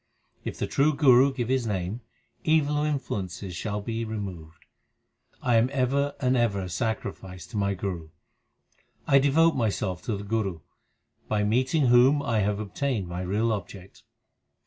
[0.43, 2.01] If the true Guru give His name,
[2.43, 4.65] evil influences 2 shall be removed.
[5.43, 8.09] I am ever and ever a sacrifice to my Guru;
[9.05, 10.61] I devote myself to the Guru
[11.27, 14.01] by meeting whom I have obtained my real object.